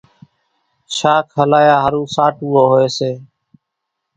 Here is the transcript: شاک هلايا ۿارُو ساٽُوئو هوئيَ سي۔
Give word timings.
شاک 0.95 1.27
هلايا 1.37 1.75
ۿارُو 1.83 2.03
ساٽُوئو 2.15 2.59
هوئيَ 2.71 2.87
سي۔ 2.97 3.11